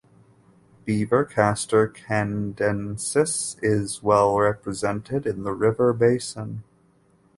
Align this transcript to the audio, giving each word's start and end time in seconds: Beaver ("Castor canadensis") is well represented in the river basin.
Beaver 0.83 1.23
("Castor 1.25 1.87
canadensis") 1.87 3.55
is 3.61 4.01
well 4.01 4.35
represented 4.35 5.27
in 5.27 5.43
the 5.43 5.53
river 5.53 5.93
basin. 5.93 6.63